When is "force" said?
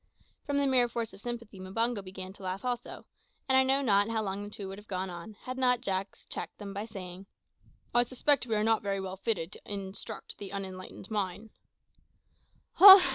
0.89-1.13